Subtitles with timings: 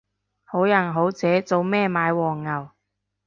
[0.45, 2.71] 好人好姐做咩買黃牛